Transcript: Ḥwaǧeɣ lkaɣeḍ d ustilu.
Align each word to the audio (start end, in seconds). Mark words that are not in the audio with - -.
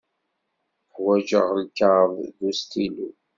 Ḥwaǧeɣ 0.93 1.47
lkaɣeḍ 1.63 2.19
d 2.37 2.39
ustilu. 2.47 3.09